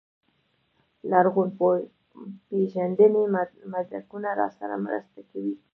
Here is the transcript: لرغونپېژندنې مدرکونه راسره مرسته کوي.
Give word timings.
لرغونپېژندنې 1.11 3.23
مدرکونه 3.73 4.29
راسره 4.41 4.75
مرسته 4.85 5.19
کوي. 5.31 5.55